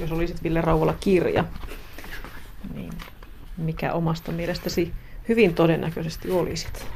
[0.00, 1.44] jos olisit Ville Rauvola kirja,
[2.74, 2.92] niin
[3.56, 4.92] mikä omasta mielestäsi
[5.28, 6.86] hyvin todennäköisesti olisit?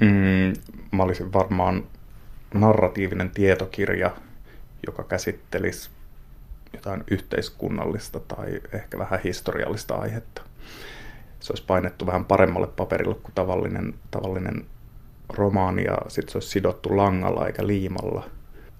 [0.00, 0.52] Mm,
[0.92, 1.84] mä olisin varmaan
[2.54, 4.10] narratiivinen tietokirja,
[4.86, 5.90] joka käsittelisi
[6.72, 10.42] jotain yhteiskunnallista tai ehkä vähän historiallista aihetta.
[11.40, 14.66] Se olisi painettu vähän paremmalle paperille kuin tavallinen, tavallinen
[15.28, 18.30] romaani ja sitten se olisi sidottu langalla eikä liimalla.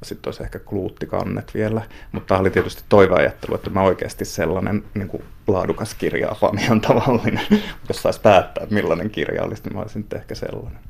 [0.02, 1.82] Sitten olisi ehkä kluuttikannet vielä,
[2.12, 6.80] mutta tämä oli tietysti toiveajattelu, että mä oikeasti sellainen niin kuin laadukas kirja fani on
[6.80, 7.46] tavallinen.
[7.88, 10.80] Jos saisi päättää, millainen kirja olisi, niin mä olisin ehkä sellainen.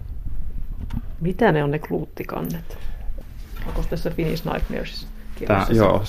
[1.20, 2.78] Mitä ne on ne kluuttikannet?
[3.66, 5.06] Onko tässä Finnish Nightmares?
[5.46, 6.04] Tää, joo,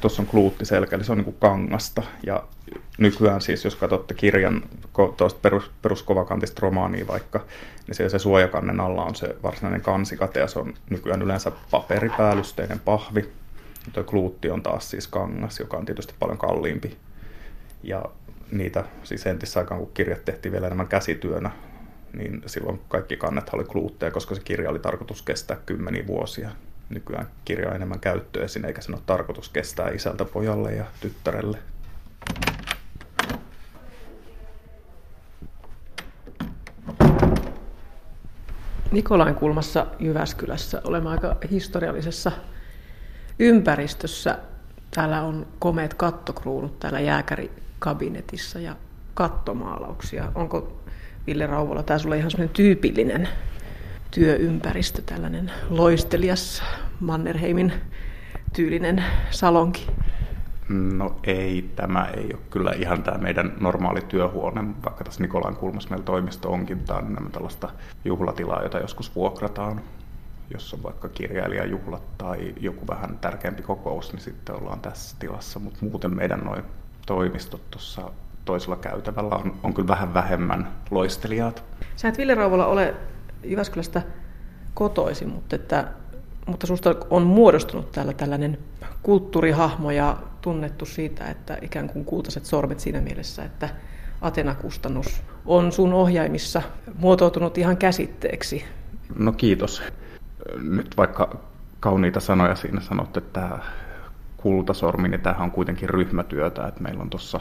[0.00, 2.02] tuossa on kluuttiselkä, eli se on niin kuin kangasta.
[2.26, 2.42] Ja
[2.98, 4.62] nykyään siis, jos katsotte kirjan
[5.16, 7.44] tuosta perus, peruskovakantista romaania vaikka,
[7.86, 12.80] niin siellä se suojakannen alla on se varsinainen kansikate, ja se on nykyään yleensä paperipäällysteinen
[12.80, 13.20] pahvi.
[13.86, 16.96] Ja tuo kluutti on taas siis kangas, joka on tietysti paljon kalliimpi.
[17.82, 18.04] Ja
[18.50, 21.50] niitä siis entisessä aikaan, kun kirjat tehtiin vielä enemmän käsityönä,
[22.12, 26.50] niin silloin kaikki kannet oli kluutteja, koska se kirja oli tarkoitus kestää kymmeniä vuosia.
[26.88, 31.58] Nykyään kirja enemmän käyttöä sinne, eikä sen ole tarkoitus kestää isältä pojalle ja tyttärelle.
[38.92, 42.32] Nikolain kulmassa Jyväskylässä olemme aika historiallisessa
[43.38, 44.38] ympäristössä.
[44.90, 48.76] Täällä on komeet kattokruunut täällä jääkärikabinetissa ja
[49.14, 50.32] kattomaalauksia.
[50.34, 50.80] Onko
[51.26, 53.28] Ville Rauvola, tämä sulle ihan semmoinen tyypillinen
[54.14, 56.62] työympäristö, tällainen loistelias
[57.00, 57.72] Mannerheimin
[58.52, 59.86] tyylinen salonki?
[60.68, 65.90] No ei, tämä ei ole kyllä ihan tämä meidän normaali työhuone, vaikka tässä Nikolain kulmassa
[65.90, 66.78] meillä toimisto onkin.
[66.78, 67.68] Tämä on enemmän tällaista
[68.04, 69.80] juhlatilaa, jota joskus vuokrataan.
[70.52, 75.58] Jos on vaikka kirjailijajuhlat tai joku vähän tärkeämpi kokous, niin sitten ollaan tässä tilassa.
[75.58, 76.62] Mutta muuten meidän noin
[77.06, 78.10] toimistot tuossa
[78.44, 81.64] toisella käytävällä on, on kyllä vähän vähemmän loistelijat.
[81.96, 82.94] Sä et Ville Rauvola ole
[83.44, 84.02] Jyväskylästä
[84.74, 85.88] kotoisin, mutta, että,
[86.46, 88.58] mutta susta on muodostunut täällä tällainen
[89.02, 93.68] kulttuurihahmo ja tunnettu siitä, että ikään kuin kultaiset sormet siinä mielessä, että
[94.20, 96.62] Atena-kustannus on sun ohjaimissa
[96.98, 98.64] muotoutunut ihan käsitteeksi.
[99.18, 99.82] No kiitos.
[100.62, 101.40] Nyt vaikka
[101.80, 103.58] kauniita sanoja siinä sanot, että tämä
[104.36, 107.40] kultasormi, niin tämähän on kuitenkin ryhmätyötä, että meillä on tuossa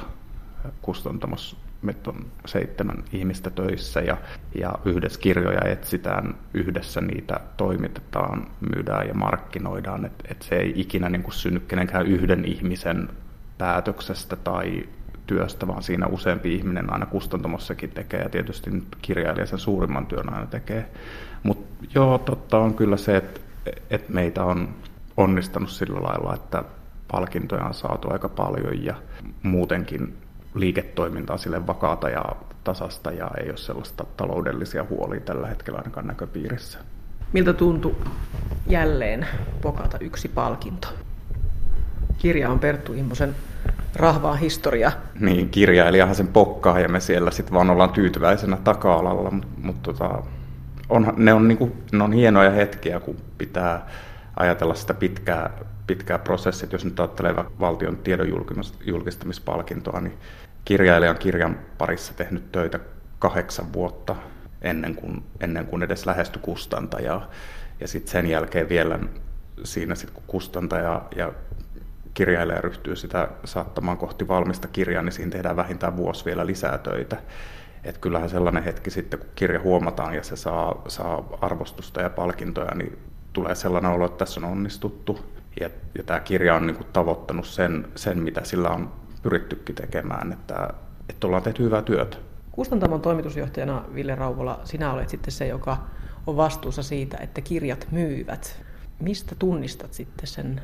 [0.81, 4.17] kustantamossa meitä on seitsemän ihmistä töissä ja,
[4.55, 10.05] ja yhdessä kirjoja etsitään, yhdessä niitä toimitetaan, myydään ja markkinoidaan.
[10.05, 13.09] että et se ei ikinä niin kuin synny kenenkään yhden ihmisen
[13.57, 14.83] päätöksestä tai
[15.27, 20.33] työstä, vaan siinä useampi ihminen aina kustantamossakin tekee ja tietysti nyt kirjailija sen suurimman työn
[20.33, 20.89] aina tekee.
[21.43, 23.39] Mutta joo, totta on kyllä se, että
[23.89, 24.69] et meitä on
[25.17, 26.63] onnistanut sillä lailla, että
[27.11, 28.95] palkintoja on saatu aika paljon ja
[29.43, 30.17] muutenkin
[30.55, 32.25] liiketoiminta on sille vakaata ja
[32.63, 36.79] tasasta ja ei ole sellaista taloudellisia huolia tällä hetkellä ainakaan näköpiirissä.
[37.33, 37.95] Miltä tuntui
[38.67, 39.27] jälleen
[39.61, 40.87] pokata yksi palkinto?
[42.17, 43.35] Kirja on Perttu Immosen
[43.95, 44.91] rahvaa historia.
[45.19, 50.23] Niin, kirjailijahan sen pokkaa ja me siellä sitten vaan ollaan tyytyväisenä taka-alalla, mutta mut tota,
[50.89, 53.87] on, ne, on niinku, ne on hienoja hetkiä, kun pitää
[54.35, 55.49] ajatella sitä pitkää,
[55.87, 56.69] pitkää prosessia.
[56.71, 58.27] Jos nyt ajattelee valtion tiedon
[58.85, 60.17] julkistamispalkintoa, niin
[60.65, 62.79] kirjailija on kirjan parissa tehnyt töitä
[63.19, 64.15] kahdeksan vuotta
[64.61, 67.29] ennen kuin, ennen kuin edes lähestyi kustantajaa.
[67.79, 68.99] Ja sitten sen jälkeen vielä
[69.63, 71.33] siinä, sit kun kustantaja ja
[72.13, 77.17] kirjailija ryhtyy sitä saattamaan kohti valmista kirjaa, niin siinä tehdään vähintään vuosi vielä lisää töitä.
[77.83, 82.75] Et kyllähän sellainen hetki sitten, kun kirja huomataan ja se saa, saa arvostusta ja palkintoja,
[82.75, 82.97] niin
[83.33, 85.32] tulee sellainen olo, että tässä on onnistuttu.
[85.61, 90.33] Ja, ja tämä kirja on niin kuin tavoittanut sen, sen, mitä sillä on pyrittykin tekemään,
[90.33, 90.69] että,
[91.09, 92.17] että ollaan tehty hyvää työtä.
[92.51, 95.77] Kustantamon toimitusjohtajana Ville Rauvola, sinä olet sitten se, joka
[96.27, 98.63] on vastuussa siitä, että kirjat myyvät.
[98.99, 100.61] Mistä tunnistat sitten sen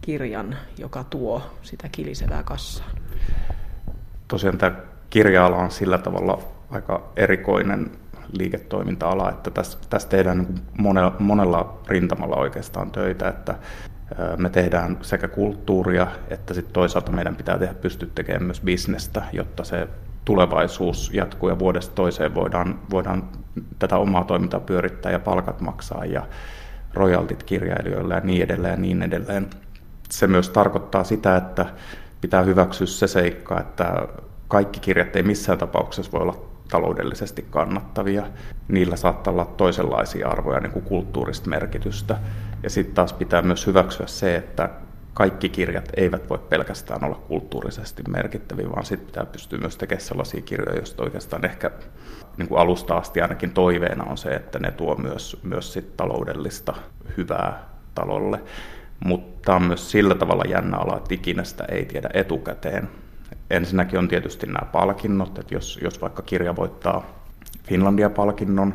[0.00, 2.90] kirjan, joka tuo sitä kilisevää kassaan?
[4.28, 4.76] Tosiaan tämä
[5.10, 6.38] kirja-ala on sillä tavalla
[6.70, 7.90] aika erikoinen
[8.32, 13.54] liiketoiminta-ala, että tässä, tässä tehdään niin monella, monella rintamalla oikeastaan töitä, että
[14.36, 19.64] me tehdään sekä kulttuuria että sitten toisaalta meidän pitää tehdä pystyä tekemään myös bisnestä, jotta
[19.64, 19.88] se
[20.24, 23.28] tulevaisuus jatkuu ja vuodesta toiseen voidaan, voidaan
[23.78, 26.26] tätä omaa toimintaa pyörittää ja palkat maksaa ja
[26.94, 29.50] royaltit kirjailijoille ja niin edelleen ja niin edelleen.
[30.10, 31.66] Se myös tarkoittaa sitä, että
[32.20, 34.08] pitää hyväksyä se seikka, että
[34.48, 38.26] kaikki kirjat ei missään tapauksessa voi olla taloudellisesti kannattavia.
[38.68, 42.16] Niillä saattaa olla toisenlaisia arvoja, niin kuin kulttuurista merkitystä.
[42.62, 44.70] Ja sitten taas pitää myös hyväksyä se, että
[45.14, 50.40] kaikki kirjat eivät voi pelkästään olla kulttuurisesti merkittäviä, vaan sitten pitää pystyä myös tekemään sellaisia
[50.40, 51.70] kirjoja, joista oikeastaan ehkä
[52.36, 56.74] niin kuin alusta asti ainakin toiveena on se, että ne tuo myös, myös sit taloudellista
[57.16, 58.40] hyvää talolle.
[59.04, 62.88] Mutta on myös sillä tavalla jännä ala, että ikinä sitä ei tiedä etukäteen.
[63.50, 67.06] Ensinnäkin on tietysti nämä palkinnot, että jos, jos vaikka kirja voittaa
[67.64, 68.74] Finlandia-palkinnon,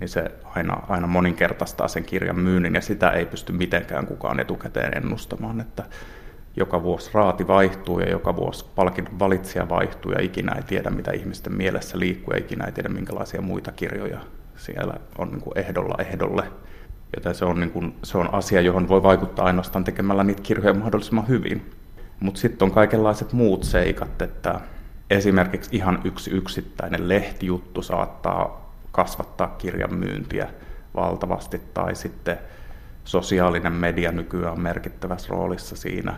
[0.00, 4.96] niin se aina, aina moninkertaistaa sen kirjan myynnin, ja sitä ei pysty mitenkään kukaan etukäteen
[4.96, 5.84] ennustamaan, että
[6.56, 11.10] joka vuosi raati vaihtuu ja joka vuosi palkinnon valitsija vaihtuu ja ikinä ei tiedä, mitä
[11.10, 14.20] ihmisten mielessä liikkuu ja ikinä ei tiedä, minkälaisia muita kirjoja
[14.56, 16.44] siellä on niin kuin ehdolla ehdolle.
[17.16, 20.74] Joten se on, niin kuin, se on asia, johon voi vaikuttaa ainoastaan tekemällä niitä kirjoja
[20.74, 21.70] mahdollisimman hyvin.
[22.20, 24.60] Mutta sitten on kaikenlaiset muut seikat, että
[25.10, 30.48] esimerkiksi ihan yksi yksittäinen lehtijuttu saattaa kasvattaa kirjan myyntiä
[30.94, 32.38] valtavasti, tai sitten
[33.04, 36.16] sosiaalinen media nykyään on merkittävässä roolissa siinä.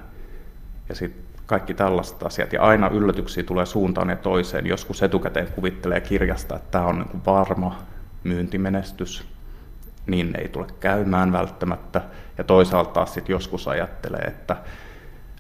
[0.89, 2.53] Ja sitten kaikki tällaiset asiat.
[2.53, 4.67] Ja aina yllätyksiä tulee suuntaan ja toiseen.
[4.67, 7.79] Joskus etukäteen kuvittelee kirjasta, että tämä on niin varma
[8.25, 9.25] myyntimenestys.
[10.06, 12.01] Niin ei tule käymään välttämättä.
[12.39, 14.56] Ja toisaalta taas joskus ajattelee, että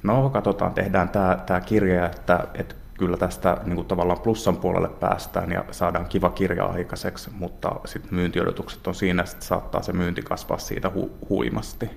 [0.02, 4.88] no katsotaan, tehdään tämä, tämä kirja, että, että kyllä tästä niin kuin tavallaan plussan puolelle
[4.88, 10.22] päästään ja saadaan kiva kirja aikaiseksi, mutta sitten myyntiodotukset on siinä, että saattaa se myynti
[10.22, 11.90] kasvaa siitä hu- huimasti.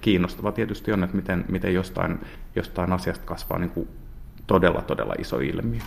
[0.00, 2.20] Kiinnostava tietysti on, että miten, miten jostain,
[2.56, 3.88] jostain asiasta kasvaa niin kuin
[4.46, 5.80] todella, todella iso ilmiö.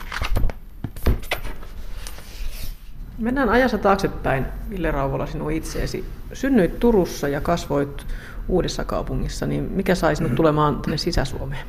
[3.18, 6.06] Mennään ajassa taaksepäin, Ville Rauvola, sinun itseesi.
[6.34, 8.06] Synnyit Turussa ja kasvoit
[8.48, 11.66] uudessa kaupungissa, niin mikä sai sinut tulemaan tänne Sisä-Suomeen?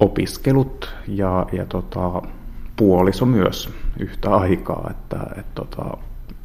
[0.00, 2.22] opiskelut ja, ja tota,
[2.76, 4.86] puoliso myös yhtä aikaa.
[4.90, 5.96] Että, et tota,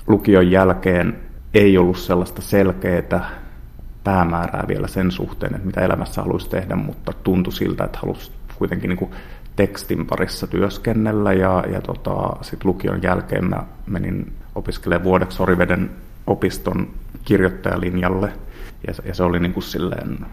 [0.07, 1.19] lukion jälkeen
[1.53, 3.30] ei ollut sellaista selkeää
[4.03, 8.89] päämäärää vielä sen suhteen, että mitä elämässä haluaisi tehdä, mutta tuntui siltä, että halusi kuitenkin
[8.89, 9.12] niin kuin
[9.56, 15.92] tekstin parissa työskennellä ja, ja tota, sitten lukion jälkeen mä menin opiskelemaan vuodeksi Oriveden
[16.27, 16.88] opiston
[17.25, 18.33] kirjoittajalinjalle
[18.88, 20.25] ja, ja se oli niin kuin silleen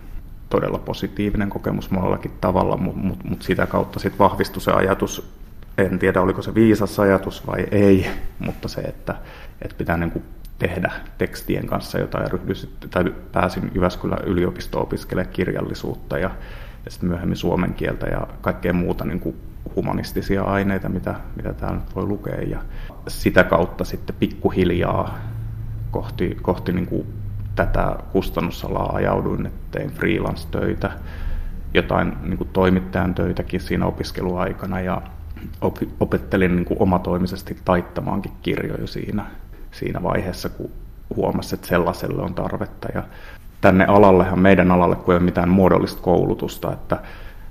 [0.51, 5.33] todella positiivinen kokemus monellakin tavalla, mutta mut, mut sitä kautta sitten vahvistui se ajatus,
[5.79, 8.07] en tiedä oliko se viisas ajatus vai ei,
[8.39, 9.15] mutta se, että,
[9.63, 10.25] että pitää niin kuin
[10.59, 12.25] tehdä tekstien kanssa jotain.
[12.25, 16.31] Ja ryhdyin, tai pääsin Jyväskylän yliopistoon opiskelemaan kirjallisuutta ja,
[16.85, 19.37] ja sitten myöhemmin suomen kieltä ja kaikkea muuta niin kuin
[19.77, 22.43] humanistisia aineita, mitä, mitä täällä nyt voi lukea.
[22.43, 22.63] Ja
[23.09, 25.19] sitä kautta sitten pikkuhiljaa
[25.91, 27.07] kohti, kohti niin kuin
[27.59, 30.91] tätä kustannusalaa ajauduin, että tein freelance-töitä,
[31.75, 35.03] jotain niin kuin toimittajan töitäkin siinä opiskeluaikana ja
[36.01, 39.27] opettelin niin kuin omatoimisesti taittamaankin kirjoja siinä,
[39.71, 40.71] siinä vaiheessa, kun
[41.17, 42.89] huomasin, että sellaiselle on tarvetta.
[42.95, 43.03] Ja
[43.61, 46.97] tänne alallehan, meidän alalle, kun ei ole mitään muodollista koulutusta, että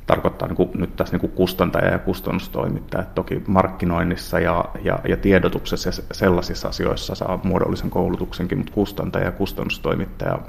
[0.08, 3.04] tarkoittaa niin kuin, nyt tässä niin kuin kustantaja ja kustannustoimittaja.
[3.16, 9.32] Toki markkinoinnissa ja, ja, ja tiedotuksessa ja sellaisissa asioissa saa muodollisen koulutuksenkin, mutta kustantaja ja
[9.32, 10.40] kustannustoimittaja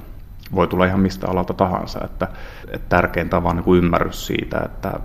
[0.55, 1.99] voi tulla ihan mistä alalta tahansa.
[2.05, 2.27] Että,
[2.71, 4.99] että tärkeintä on vaan niin kuin ymmärrys siitä, että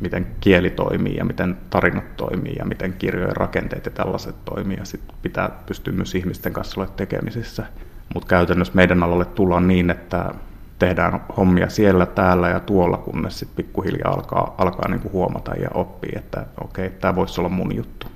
[0.00, 4.76] miten kieli toimii ja miten tarinat toimii ja miten kirjojen rakenteet ja tällaiset toimii.
[4.76, 7.66] Ja sitten pitää pystyä myös ihmisten kanssa olla tekemisissä.
[8.14, 10.34] Mutta käytännössä meidän alalle tullaan niin, että
[10.82, 15.68] tehdään hommia siellä, täällä ja tuolla, kunnes sitten pikkuhiljaa alkaa, alkaa niin kuin huomata ja
[15.74, 18.06] oppia, että okei, okay, tämä voisi olla mun juttu.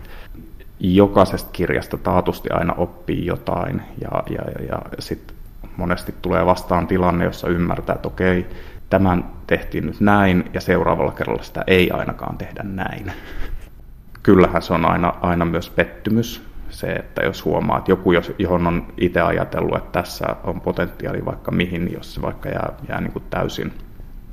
[0.81, 5.37] Jokaisesta kirjasta taatusti aina oppii jotain ja, ja, ja, ja sitten
[5.77, 8.53] monesti tulee vastaan tilanne, jossa ymmärtää, että okei, okay,
[8.91, 13.13] tämän tehtiin nyt näin ja seuraavalla kerralla sitä ei ainakaan tehdä näin.
[14.23, 18.87] Kyllähän se on aina, aina myös pettymys, se, että jos huomaa, että joku, johon on
[18.99, 23.13] itse ajatellut, että tässä on potentiaali vaikka mihin, niin jos se vaikka jää, jää niin
[23.13, 23.73] kuin täysin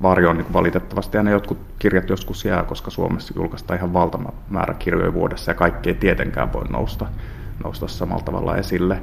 [0.02, 4.74] varjoon niin valitettavasti, ja ne jotkut kirjat joskus jää, koska Suomessa julkaistaan ihan valtava määrä
[4.74, 7.06] kirjoja vuodessa, ja kaikki ei tietenkään voi nousta,
[7.64, 9.02] nousta samalla tavalla esille.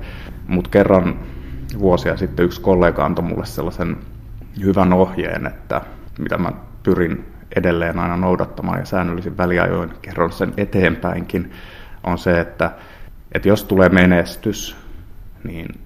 [0.48, 1.18] Mutta kerran
[1.78, 3.96] vuosia sitten yksi kollega antoi mulle sellaisen
[4.64, 5.80] hyvän ohjeen, että
[6.18, 7.24] mitä mä pyrin
[7.56, 11.52] edelleen aina noudattamaan ja säännöllisin väliajoin kerron sen eteenpäinkin,
[12.04, 12.70] on se, että
[13.32, 14.76] että jos tulee menestys,
[15.44, 15.80] niin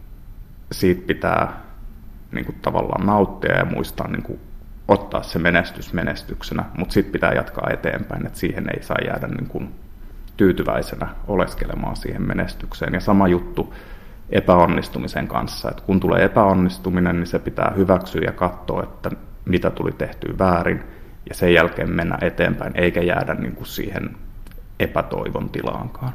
[0.72, 1.60] siitä pitää
[2.32, 4.40] niin kuin tavallaan nauttia ja muistaa niin kuin
[4.88, 9.46] ottaa se menestys menestyksenä, mutta sitten pitää jatkaa eteenpäin, että siihen ei saa jäädä niin
[9.46, 9.74] kuin
[10.36, 12.94] tyytyväisenä oleskelemaan siihen menestykseen.
[12.94, 13.74] Ja sama juttu
[14.30, 19.10] epäonnistumisen kanssa, että kun tulee epäonnistuminen, niin se pitää hyväksyä ja katsoa, että
[19.44, 20.82] mitä tuli tehtyä väärin,
[21.28, 24.16] ja sen jälkeen mennä eteenpäin, eikä jäädä niin kuin siihen
[24.80, 26.12] epätoivon tilaankaan.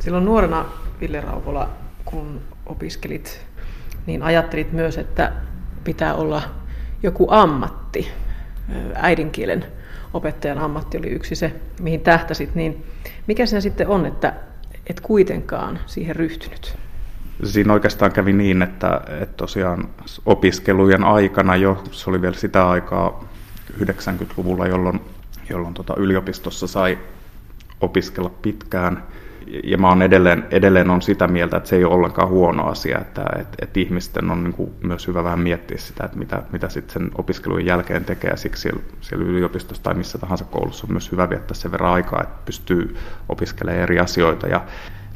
[0.00, 0.64] Silloin nuorena
[1.00, 1.70] Ville Rauvola,
[2.04, 3.40] kun opiskelit,
[4.06, 5.32] niin ajattelit myös, että
[5.84, 6.42] pitää olla
[7.02, 8.08] joku ammatti,
[8.94, 9.64] äidinkielen
[10.14, 12.86] opettajan ammatti oli yksi se, mihin tähtäsit, niin
[13.26, 14.32] mikä se sitten on, että
[14.86, 16.76] et kuitenkaan siihen ryhtynyt?
[17.44, 19.88] Siinä oikeastaan kävi niin, että, että tosiaan
[20.26, 23.24] opiskelujen aikana jo, se oli vielä sitä aikaa
[23.78, 25.00] 90-luvulla, jolloin,
[25.50, 26.98] jolloin tota yliopistossa sai
[27.80, 29.02] opiskella pitkään.
[29.64, 32.98] Ja mä oon edelleen, edelleen on sitä mieltä, että se ei ole ollenkaan huono asia,
[32.98, 36.68] että, että, että ihmisten on niin kuin myös hyvä vähän miettiä sitä, että mitä, mitä
[36.68, 38.30] sitten sen opiskelun jälkeen tekee.
[38.30, 41.92] Ja siksi siellä, siellä yliopistossa tai missä tahansa koulussa on myös hyvä viettää sen verran
[41.92, 42.96] aikaa, että pystyy
[43.28, 44.60] opiskelemaan eri asioita ja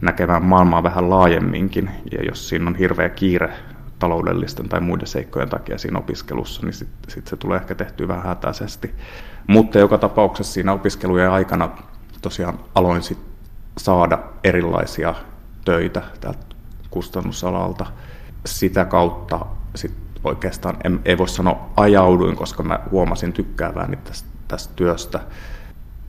[0.01, 1.91] näkemään maailmaa vähän laajemminkin.
[2.13, 3.53] Ja jos siinä on hirveä kiire
[3.99, 8.25] taloudellisten tai muiden seikkojen takia siinä opiskelussa, niin sitten sit se tulee ehkä tehtyä vähän
[8.25, 8.95] hätäisesti.
[9.47, 11.71] Mutta joka tapauksessa siinä opiskelujen aikana
[12.23, 13.19] tosiaan aloin sit
[13.79, 15.15] saada erilaisia
[15.65, 16.47] töitä tältä
[16.91, 17.87] kustannusalalta.
[18.47, 19.93] Sitä kautta sit
[20.25, 25.21] oikeastaan, en, ei voi sanoa ajauduin, koska mä huomasin tykkääväni tästä, tästä työstä.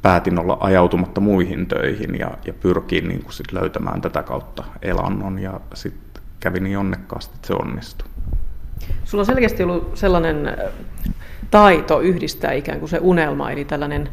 [0.01, 5.59] Päätin olla ajautumatta muihin töihin ja, ja pyrkiin niin sit löytämään tätä kautta elannon ja
[5.73, 8.07] sitten kävi niin onnekkaasti, että se onnistui.
[9.03, 10.57] Sulla on selkeästi ollut sellainen
[11.51, 14.09] taito yhdistää ikään kuin se unelma, eli tällainen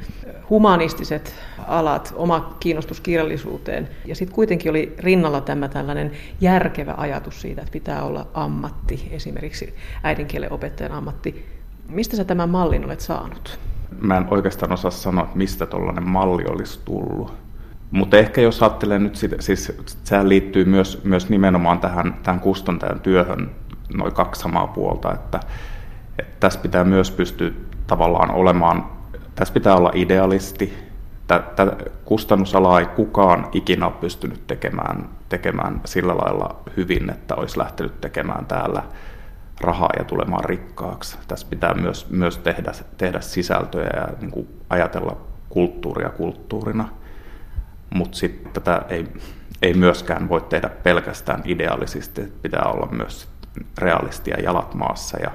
[0.50, 1.35] humanistiset
[1.69, 3.88] alat, oma kiinnostus kirjallisuuteen.
[4.05, 9.75] Ja sitten kuitenkin oli rinnalla tämä tällainen järkevä ajatus siitä, että pitää olla ammatti, esimerkiksi
[10.03, 11.47] äidinkielen opettajan ammatti.
[11.88, 13.59] Mistä sä tämän mallin olet saanut?
[14.00, 17.33] Mä en oikeastaan osaa sanoa, että mistä tuollainen malli olisi tullut.
[17.91, 19.73] Mutta ehkä jos ajattelee nyt, sitä, siis
[20.05, 23.50] sehän liittyy myös, myös nimenomaan tähän, tähän kustantajan työhön
[23.95, 25.41] noin kaksi samaa puolta, että,
[26.18, 27.50] että tässä pitää myös pystyä
[27.87, 28.87] tavallaan olemaan,
[29.35, 30.85] tässä pitää olla idealisti,
[31.26, 38.00] tätä kustannusalaa ei kukaan ikinä ole pystynyt tekemään, tekemään sillä lailla hyvin, että olisi lähtenyt
[38.00, 38.83] tekemään täällä
[39.61, 41.18] rahaa ja tulemaan rikkaaksi.
[41.28, 45.16] Tässä pitää myös, myös tehdä, tehdä sisältöjä ja niin kuin ajatella
[45.49, 46.88] kulttuuria kulttuurina,
[47.94, 49.06] mutta sitten tätä ei,
[49.62, 53.28] ei myöskään voi tehdä pelkästään idealisesti, pitää olla myös
[53.78, 55.30] realistia jalat maassa ja,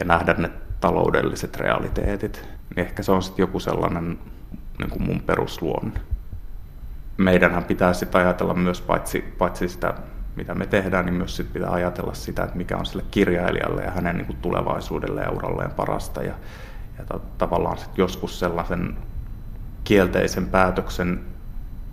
[0.00, 2.48] ja nähdä ne taloudelliset realiteetit.
[2.76, 4.18] Niin ehkä se on sitten joku sellainen
[4.78, 6.00] niin kuin mun perusluonne.
[7.16, 9.94] Meidänhän pitää sitten ajatella myös paitsi, paitsi sitä,
[10.36, 13.90] mitä me tehdään, niin myös sit pitää ajatella sitä, että mikä on sille kirjailijalle ja
[13.90, 16.22] hänen niin kuin tulevaisuudelle ja uralleen parasta.
[16.22, 16.34] Ja,
[16.98, 18.96] ja ta- tavallaan sit joskus sellaisen
[19.84, 21.20] kielteisen päätöksen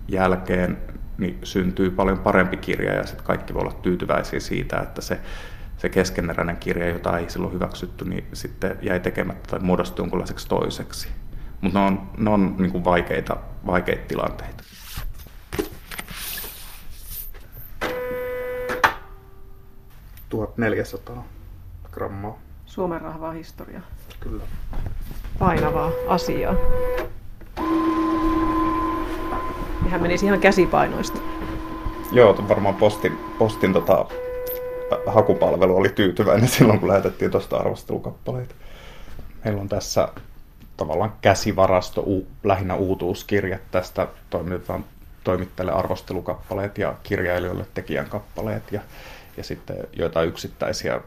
[0.08, 0.78] jälkeen
[1.18, 5.20] niin syntyy paljon parempi kirja ja sitten kaikki voi olla tyytyväisiä siitä, että se,
[5.82, 11.08] se keskeneräinen kirja, jota ei silloin hyväksytty, niin sitten jäi tekemättä tai muodostui jonkunlaiseksi toiseksi.
[11.60, 13.36] Mutta ne on, ne on niin kuin vaikeita,
[13.66, 14.64] vaikeita tilanteita.
[20.28, 21.24] Tuhat 1400
[21.92, 22.38] grammaa.
[22.66, 23.80] Suomen rahvaa historia.
[24.20, 24.42] Kyllä.
[25.38, 26.54] Painavaa asiaa.
[29.88, 31.18] Hän menisi ihan käsipainoista.
[32.12, 34.06] Joo, varmaan postin, postin tota,
[35.06, 38.54] hakupalvelu oli tyytyväinen silloin, kun lähetettiin tuosta arvostelukappaleita.
[39.44, 40.08] Meillä on tässä
[40.76, 43.58] tavallaan käsivarasto, u, lähinnä uutuuskirja.
[43.70, 44.84] Tästä toimitetaan
[45.24, 48.80] toimittajille arvostelukappaleet ja kirjailijoille tekijän kappaleet ja,
[49.36, 51.00] ja sitten joitain yksittäisiä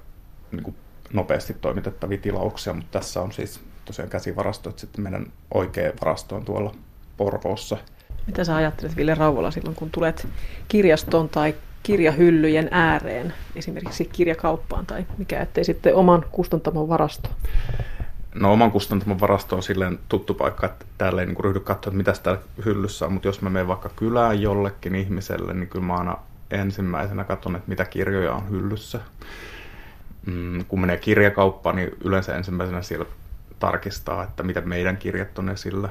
[0.51, 0.75] niin kuin
[1.13, 6.45] nopeasti toimitettavia tilauksia, mutta tässä on siis tosiaan käsivarasto, että sitten meidän oikea varasto on
[6.45, 6.75] tuolla
[7.17, 7.77] Porvoossa.
[8.27, 10.27] Mitä sä ajattelet Ville Rauvola silloin, kun tulet
[10.67, 17.29] kirjastoon tai kirjahyllyjen ääreen, esimerkiksi kirjakauppaan tai mikä, ettei sitten oman kustantamon varasto?
[18.35, 21.97] No oman kustantamon varasto on silleen tuttu paikka, että täällä ei niin ryhdy katsoa, että
[21.97, 25.95] mitä täällä hyllyssä on, mutta jos mä menen vaikka kylään jollekin ihmiselle, niin kyllä mä
[25.95, 26.17] aina
[26.51, 28.99] ensimmäisenä katson, että mitä kirjoja on hyllyssä.
[30.25, 33.05] Mm, kun menee kirjakauppaan, niin yleensä ensimmäisenä siellä
[33.59, 35.89] tarkistaa, että mitä meidän kirjat on esillä.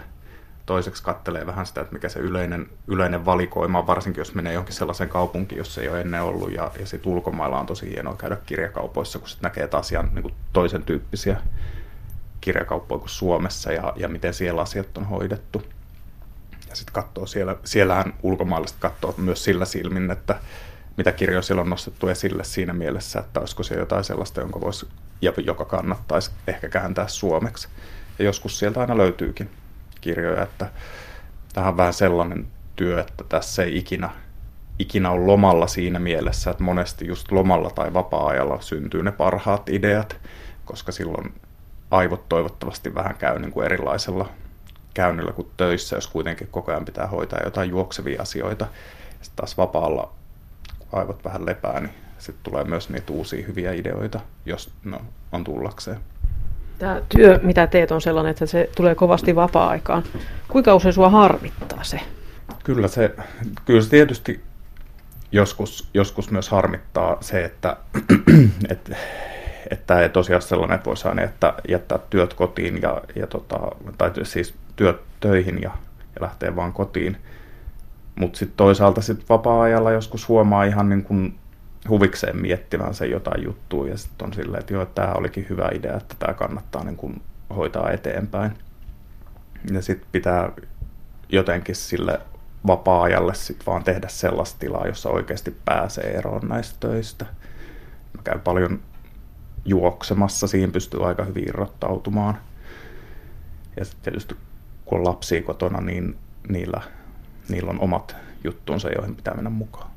[0.67, 4.75] Toiseksi kattelee vähän sitä, että mikä se yleinen, yleinen valikoima on, varsinkin jos menee johonkin
[4.75, 6.53] sellaiseen kaupunkiin, jossa ei ole ennen ollut.
[6.53, 10.23] Ja, ja sitten ulkomailla on tosi hienoa käydä kirjakaupoissa, kun sitten näkee taas ihan niin
[10.23, 11.37] kuin toisen tyyppisiä
[12.41, 15.63] kirjakauppoja kuin Suomessa ja, ja miten siellä asiat on hoidettu.
[16.69, 20.39] Ja sitten katsoo siellä, siellähän ulkomaalaiset katsoo myös sillä silmin, että
[20.97, 24.89] mitä kirjoja siellä on nostettu esille siinä mielessä, että olisiko se jotain sellaista, jonka voisi,
[25.21, 27.69] joka kannattaisi ehkä kääntää suomeksi.
[28.19, 29.51] Ja joskus sieltä aina löytyykin
[30.05, 30.71] kirjoja, että
[31.53, 32.47] tähän on vähän sellainen
[32.77, 34.11] työ, että tässä ei ikinä,
[34.79, 40.17] ikinä ole lomalla siinä mielessä, että monesti just lomalla tai vapaa-ajalla syntyy ne parhaat ideat,
[40.65, 41.35] koska silloin
[41.91, 44.29] aivot toivottavasti vähän käy niin kuin erilaisella
[44.95, 48.67] käynnillä kuin töissä, jos kuitenkin koko ajan pitää hoitaa jotain juoksevia asioita.
[49.11, 50.13] Sitten taas vapaalla,
[50.79, 55.01] kun aivot vähän lepää, niin sitten tulee myös niitä uusia hyviä ideoita, jos no,
[55.33, 56.01] on tullakseen.
[56.79, 60.03] Tämä työ, mitä teet, on sellainen, että se tulee kovasti vapaa-aikaan.
[60.49, 62.01] Kuinka usein sua harmittaa se?
[62.65, 63.15] Kyllä se,
[63.65, 64.41] kyllä se tietysti
[65.33, 67.77] joskus, joskus myös harmittaa se, että,
[68.69, 68.97] että,
[69.71, 73.61] että ei tosiaan sellainen, että voisi aina jättää, jättää työt kotiin ja, ja tota,
[73.99, 75.71] tai siis työt töihin ja,
[76.15, 77.17] ja lähtee vaan kotiin.
[78.15, 81.35] Mutta sitten toisaalta sit vapaa-ajalla joskus huomaa ihan niin kuin
[81.89, 86.15] huvikseen miettivänsä jotain juttua ja sitten on silleen, että joo, tämä olikin hyvä idea, että
[86.19, 87.23] tämä kannattaa niin kuin
[87.57, 88.53] hoitaa eteenpäin.
[89.73, 90.53] Ja sitten pitää
[91.29, 92.21] jotenkin sille
[92.67, 97.25] vapaa-ajalle sit vaan tehdä sellaista tilaa, jossa oikeasti pääsee eroon näistä töistä.
[98.17, 98.81] Mä käyn paljon
[99.65, 102.39] juoksemassa, siihen pystyy aika hyvin irrottautumaan.
[103.77, 104.37] Ja sitten tietysti
[104.85, 106.81] kun on lapsia kotona, niin niillä,
[107.49, 109.94] niillä on omat juttunsa, joihin pitää mennä mukaan.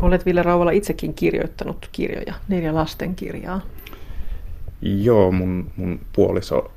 [0.00, 3.60] Olet Ville Rauvala itsekin kirjoittanut kirjoja, neljä lasten kirjaa.
[4.82, 6.70] Joo, mun, mun puoliso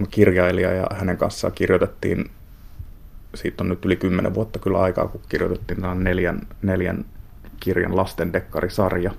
[0.00, 2.30] on kirjailija ja hänen kanssaan kirjoitettiin,
[3.34, 7.04] siitä on nyt yli kymmenen vuotta kyllä aikaa, kun kirjoitettiin tämän neljän, neljän
[7.60, 9.10] kirjan lasten dekkarisarja.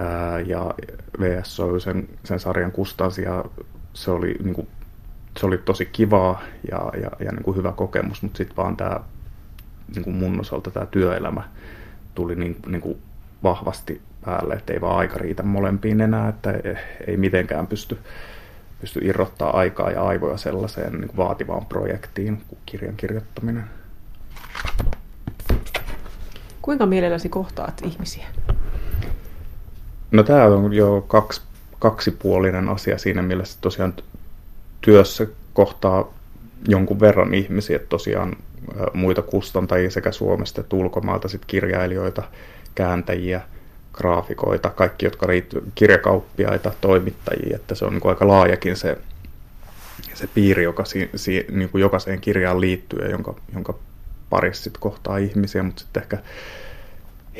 [0.00, 0.74] Ää, ja
[1.20, 3.44] VSO sen, sen sarjan kustansi ja
[3.94, 4.68] se oli, niin kuin,
[5.38, 9.00] se oli tosi kivaa ja, ja, ja niin kuin hyvä kokemus, mutta sitten vaan tämä
[9.94, 11.42] niin kuin mun osalta tämä työelämä
[12.16, 12.98] tuli niin, niin kuin
[13.42, 16.54] vahvasti päälle, että ei vaan aika riitä molempiin enää, että
[17.06, 17.98] ei mitenkään pysty,
[18.80, 23.64] pysty irrottaa aikaa ja aivoja sellaiseen niin kuin vaativaan projektiin kuin kirjan kirjoittaminen.
[26.62, 28.26] Kuinka mielelläsi kohtaat ihmisiä?
[30.10, 31.40] No tämä on jo kaksi,
[31.78, 33.94] kaksipuolinen asia siinä mielessä, tosiaan
[34.80, 36.04] työssä kohtaa
[36.68, 38.36] jonkun verran ihmisiä, että tosiaan
[38.92, 42.22] muita kustantajia sekä Suomesta että ulkomailta, sitten kirjailijoita,
[42.74, 43.40] kääntäjiä,
[43.92, 48.98] graafikoita, kaikki, jotka riittyy kirjakauppiaita, toimittajia, että se on niin kuin aika laajakin se,
[50.14, 53.74] se piiri, joka si, si, niin kuin jokaiseen kirjaan liittyy ja jonka, jonka
[54.30, 56.18] parissa sitten kohtaa ihmisiä, mutta sitten ehkä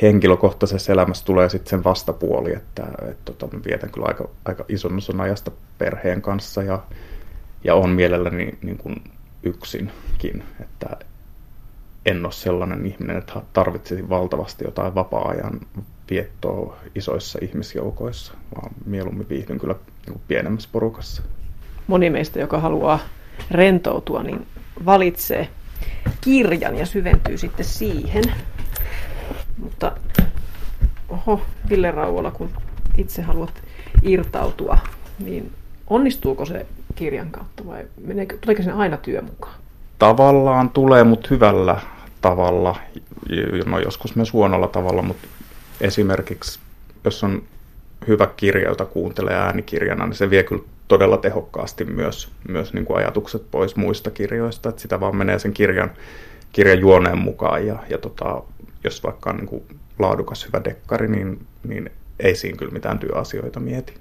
[0.01, 4.97] henkilökohtaisessa elämässä tulee sitten sen vastapuoli, että, että tota, mä vietän kyllä aika, aika ison
[4.97, 6.79] osan ajasta perheen kanssa ja,
[7.63, 9.03] ja on mielelläni niin kuin
[9.43, 10.97] yksinkin, että
[12.07, 15.59] en ole sellainen ihminen, että tarvitsisi valtavasti jotain vapaa-ajan
[16.09, 21.21] viettoa isoissa ihmisjoukoissa, vaan mieluummin viihdyn kyllä niin pienemmässä porukassa.
[21.87, 22.99] Moni meistä, joka haluaa
[23.51, 24.47] rentoutua, niin
[24.85, 25.47] valitsee
[26.21, 28.23] kirjan ja syventyy sitten siihen.
[29.57, 29.91] Mutta
[31.09, 32.49] oho, Ville Rauola, kun
[32.97, 33.63] itse haluat
[34.03, 34.77] irtautua,
[35.19, 35.51] niin
[35.87, 36.65] onnistuuko se
[36.95, 39.55] kirjan kautta vai meneekö, tuleeko sen aina työ mukaan?
[39.99, 41.81] Tavallaan tulee, mutta hyvällä
[42.21, 42.75] tavalla,
[43.65, 45.27] no joskus myös huonolla tavalla, mutta
[45.81, 46.59] esimerkiksi
[47.03, 47.43] jos on
[48.07, 52.97] hyvä kirja, jota kuuntelee äänikirjana, niin se vie kyllä todella tehokkaasti myös, myös niin kuin
[52.97, 55.91] ajatukset pois muista kirjoista, että sitä vaan menee sen kirjan,
[56.51, 58.43] kirjan juoneen mukaan ja, ja tota,
[58.83, 59.63] jos vaikka on niin kuin
[59.99, 63.93] laadukas hyvä dekkari, niin, niin ei siinä kyllä mitään työasioita mieti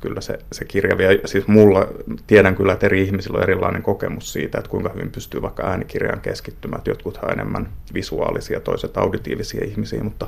[0.00, 1.86] kyllä se, se kirja vie, siis mulla
[2.26, 6.20] tiedän kyllä, että eri ihmisillä on erilainen kokemus siitä, että kuinka hyvin pystyy vaikka äänikirjaan
[6.20, 10.26] keskittymään, että jotkut on enemmän visuaalisia, toiset auditiivisia ihmisiä, mutta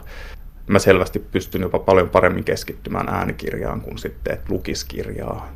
[0.67, 5.53] mä selvästi pystyn jopa paljon paremmin keskittymään äänikirjaan kuin sitten, että lukiskirjaa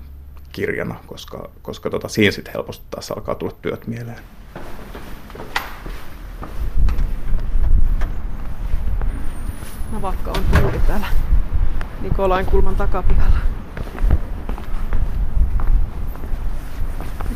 [0.52, 4.18] kirjana, koska, koska tota, siinä sitten helposti taas alkaa tulla työt mieleen.
[9.92, 11.06] Navakka on juuri täällä
[12.02, 13.55] Nikolain kulman takapihalla.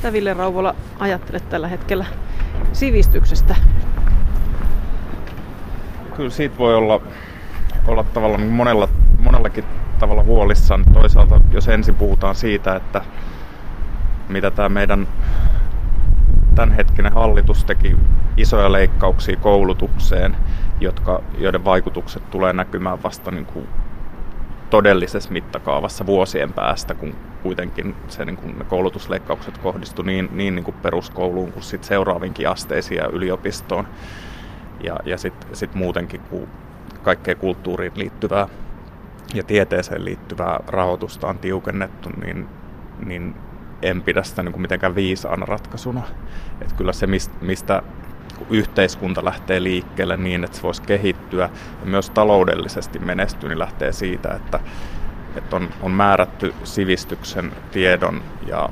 [0.01, 2.07] Mitä Ville Rauvola ajattelet tällä hetkellä
[2.73, 3.57] sivistyksestä?
[6.17, 7.01] Kyllä siitä voi olla,
[7.87, 9.65] olla tavallaan monella, monellakin
[9.99, 10.85] tavalla huolissaan.
[10.93, 13.01] Toisaalta jos ensin puhutaan siitä, että
[14.29, 15.09] mitä tämä meidän
[16.55, 17.97] tämänhetkinen hallitus teki
[18.37, 20.37] isoja leikkauksia koulutukseen,
[20.81, 23.69] jotka, joiden vaikutukset tulee näkymään vasta niin kuin
[24.71, 30.65] todellisessa mittakaavassa vuosien päästä, kun kuitenkin se, niin kuin ne koulutusleikkaukset kohdistu niin, niin, niin
[30.65, 33.89] kuin peruskouluun kuin sit seuraavinkin asteisiin ja yliopistoon.
[34.85, 36.49] Ja, ja sitten sit muutenkin, kun
[37.03, 38.49] kaikkeen kulttuuriin liittyvää
[39.35, 42.49] ja tieteeseen liittyvää rahoitusta on tiukennettu, niin,
[43.07, 43.35] niin
[43.83, 46.03] en pidä sitä niin kuin mitenkään viisaana ratkaisuna.
[46.63, 47.07] Et kyllä se,
[47.41, 47.83] mistä
[48.51, 51.51] yhteiskunta lähtee liikkeelle niin, että se voisi kehittyä
[51.81, 54.61] ja myös taloudellisesti menestyä, niin lähtee siitä, että,
[55.37, 58.69] että on, on määrätty sivistyksen, tiedon ja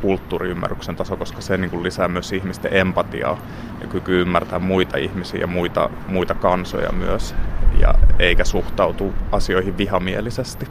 [0.00, 3.38] kulttuuriymmärryksen taso, koska se niin kuin lisää myös ihmisten empatiaa
[3.80, 7.34] ja kyky ymmärtää muita ihmisiä ja muita, muita kansoja myös,
[7.80, 10.66] ja eikä suhtautu asioihin vihamielisesti.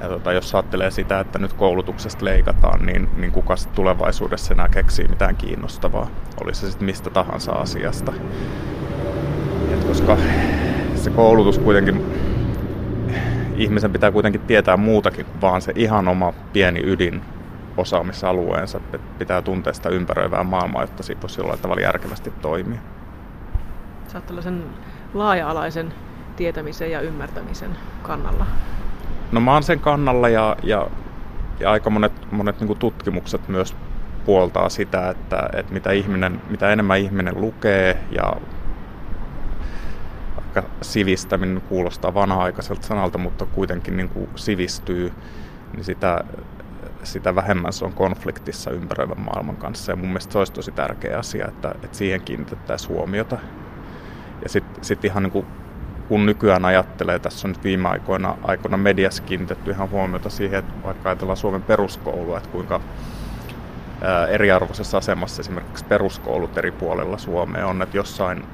[0.00, 5.08] Ja tota, jos ajattelee sitä, että nyt koulutuksesta leikataan, niin, niin kuka tulevaisuudessa enää keksii
[5.08, 6.10] mitään kiinnostavaa,
[6.42, 8.12] oli se sitten mistä tahansa asiasta.
[9.74, 10.16] Et koska
[10.94, 12.02] se koulutus kuitenkin,
[13.56, 17.22] ihmisen pitää kuitenkin tietää muutakin kuin vaan se ihan oma pieni ydin
[17.76, 18.80] osaamisalueensa.
[19.18, 22.78] Pitää tuntea sitä ympäröivää maailmaa, jotta siitä voisi jollain tavalla järkevästi toimia.
[24.08, 24.64] Sä oot tällaisen
[25.14, 25.94] laaja-alaisen
[26.36, 27.70] tietämisen ja ymmärtämisen
[28.02, 28.46] kannalla.
[29.32, 30.86] No mä oon sen kannalla ja, ja,
[31.60, 33.76] ja aika monet, monet niin tutkimukset myös
[34.24, 38.32] puoltaa sitä, että, että mitä, ihminen, mitä enemmän ihminen lukee ja
[40.36, 45.12] aika sivistäminen kuulostaa vanha-aikaiselta sanalta, mutta kuitenkin niin kuin sivistyy,
[45.72, 46.24] niin sitä,
[47.02, 49.92] sitä vähemmän se on konfliktissa ympäröivän maailman kanssa.
[49.92, 53.38] Ja mun mielestä se olisi tosi tärkeä asia, että, että siihen kiinnitettäisiin huomiota.
[54.42, 55.46] Ja sitten sit ihan niin kuin
[56.10, 60.72] kun nykyään ajattelee, tässä on nyt viime aikoina, aikoina mediassa kiinnitetty ihan huomiota siihen, että
[60.84, 62.80] vaikka ajatellaan Suomen peruskoulua, että kuinka
[64.28, 68.44] eriarvoisessa asemassa esimerkiksi peruskoulut eri puolilla Suomea on, että jossain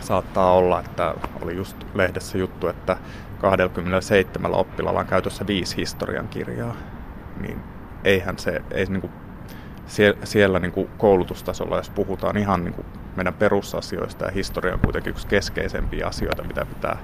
[0.00, 2.96] saattaa olla, että oli just lehdessä juttu, että
[3.38, 6.76] 27 oppilaalla on käytössä viisi historian kirjaa,
[7.40, 7.60] niin
[8.04, 9.12] eihän se, ei niin kuin,
[10.24, 15.10] siellä niin kuin koulutustasolla, jos puhutaan ihan niin kuin meidän perusasioista ja historia on kuitenkin
[15.10, 16.98] yksi keskeisempiä asioita, mitä pitää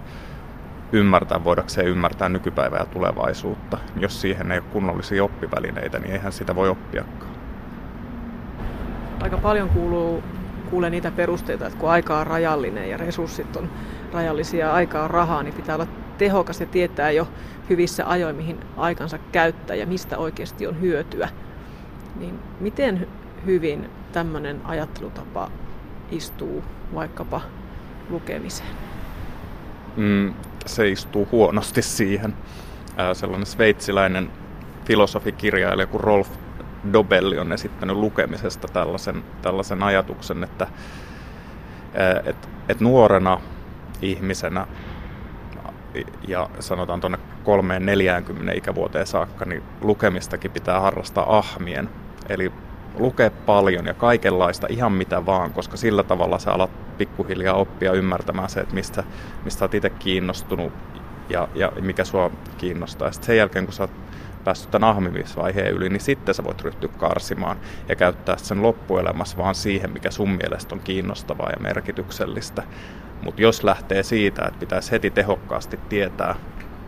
[0.93, 3.79] ymmärtää, voidakseen ymmärtää nykypäivää ja tulevaisuutta.
[3.97, 7.37] Jos siihen ei ole kunnollisia oppivälineitä, niin eihän sitä voi oppiakaan.
[9.23, 10.23] Aika paljon kuuluu,
[10.71, 13.71] kuulee niitä perusteita, että kun aika on rajallinen ja resurssit on
[14.13, 15.87] rajallisia ja aika on rahaa, niin pitää olla
[16.19, 17.29] tehokas ja tietää jo
[17.71, 21.29] hyvissä ajoin, mihin aikansa käyttää ja mistä oikeasti on hyötyä.
[22.17, 23.09] Niin miten
[23.47, 25.51] hyvin tämmöinen ajattelutapa
[26.11, 26.65] istuu
[26.95, 27.41] vaikkapa
[28.11, 28.69] lukemiseen?
[29.97, 30.35] Mm,
[30.67, 32.35] se istuu huonosti siihen.
[32.97, 34.31] Ää, sellainen sveitsiläinen
[34.85, 36.29] filosofikirjailija kuin Rolf
[36.93, 40.67] Dobelli on esittänyt lukemisesta tällaisen, tällaisen ajatuksen, että
[42.25, 43.41] et, et nuorena
[44.03, 44.67] ihmisenä
[46.29, 47.19] ja sanotaan tuonne
[48.53, 51.89] 3-40 ikävuoteen saakka, niin lukemistakin pitää harrastaa ahmien.
[52.29, 52.53] Eli
[52.97, 58.49] lukea paljon ja kaikenlaista, ihan mitä vaan, koska sillä tavalla sä alat pikkuhiljaa oppia ymmärtämään
[58.49, 59.05] se, että mistä,
[59.45, 60.73] mistä oot itse kiinnostunut
[61.29, 63.13] ja, ja mikä sua kiinnostaa.
[63.13, 63.91] Sitten sen jälkeen, kun sä oot
[64.45, 67.57] päässyt tämän ahmimisvaiheen yli, niin sitten sä voit ryhtyä karsimaan
[67.89, 72.63] ja käyttää sen loppuelämässä vaan siihen, mikä sun mielestä on kiinnostavaa ja merkityksellistä.
[73.23, 76.35] Mutta jos lähtee siitä, että pitäisi heti tehokkaasti tietää,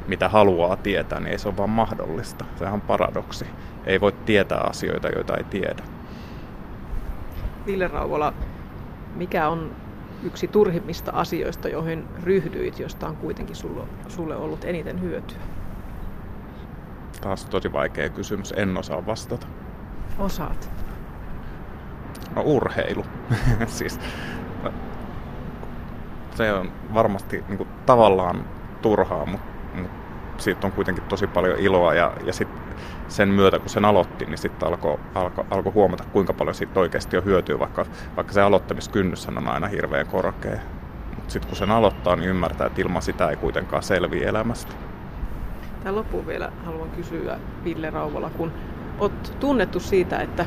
[0.08, 2.44] mitä haluaa tietää, niin ei se ole vaan mahdollista.
[2.58, 3.46] Sehän on paradoksi.
[3.86, 5.97] Ei voi tietää asioita, joita ei tiedä.
[7.68, 8.32] Ville Rauvola,
[9.16, 9.70] mikä on
[10.22, 15.38] yksi turhimmista asioista, joihin ryhdyit, josta on kuitenkin sulle, sulle ollut eniten hyötyä?
[17.20, 19.46] Taas tosi vaikea kysymys, en osaa vastata.
[20.18, 20.70] Osaat?
[22.36, 23.04] No urheilu.
[23.66, 24.00] siis,
[26.34, 28.44] se on varmasti niin kuin, tavallaan
[28.82, 29.90] turhaa, mutta mut
[30.38, 32.48] siitä on kuitenkin tosi paljon iloa ja, ja sit
[33.08, 37.16] sen myötä, kun sen aloitti, niin sitten alkoi alko, alko huomata, kuinka paljon siitä oikeasti
[37.16, 40.58] on hyötyä, vaikka, vaikka se aloittamiskynnys on aina hirveän korkea.
[41.16, 44.72] Mutta sitten kun sen aloittaa, niin ymmärtää, että ilman sitä ei kuitenkaan selviä elämästä.
[45.80, 48.52] Tähän loppuun vielä haluan kysyä Ville Rauvola, kun
[48.98, 50.46] olet tunnettu siitä, että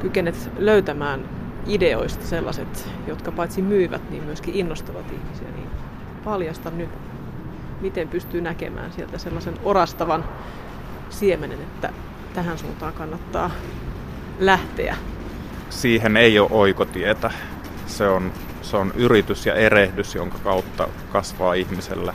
[0.00, 1.28] kykenet löytämään
[1.66, 5.68] ideoista sellaiset, jotka paitsi myyvät, niin myöskin innostavat ihmisiä, niin
[6.24, 6.90] paljasta nyt,
[7.80, 10.24] miten pystyy näkemään sieltä sellaisen orastavan
[11.10, 11.92] siemenen, että
[12.34, 13.50] tähän suuntaan kannattaa
[14.38, 14.96] lähteä?
[15.70, 17.30] Siihen ei ole oikotietä.
[17.86, 22.14] Se on, se on yritys ja erehdys, jonka kautta kasvaa ihmisellä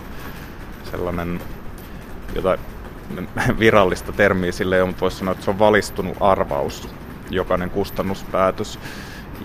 [0.91, 1.41] sellainen,
[2.35, 2.57] jota
[3.59, 6.89] virallista termiä sille ei ole, mutta voisi sanoa, että se on valistunut arvaus,
[7.29, 8.79] jokainen kustannuspäätös.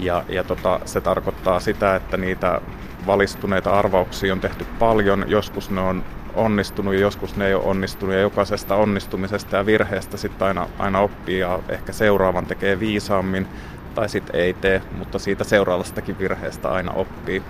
[0.00, 2.60] Ja, ja tota, se tarkoittaa sitä, että niitä
[3.06, 5.24] valistuneita arvauksia on tehty paljon.
[5.28, 6.04] Joskus ne on
[6.36, 11.00] onnistunut ja joskus ne ei ole onnistunut ja jokaisesta onnistumisesta ja virheestä sitten aina, aina
[11.00, 13.46] oppii ja ehkä seuraavan tekee viisaammin
[13.94, 17.42] tai sitten ei tee, mutta siitä seuraavastakin virheestä aina oppii.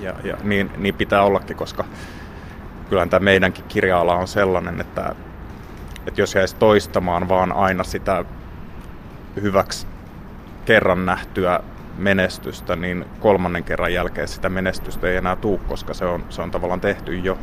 [0.00, 1.84] Ja, ja niin, niin pitää ollakin, koska
[2.88, 5.14] kyllä tämä meidänkin kirja on sellainen, että,
[6.06, 8.24] että jos jäisi toistamaan vaan aina sitä
[9.42, 9.86] hyväksi
[10.64, 11.60] kerran nähtyä
[11.98, 16.50] menestystä, niin kolmannen kerran jälkeen sitä menestystä ei enää tuu, koska se on, se on
[16.50, 17.38] tavallaan tehty jo.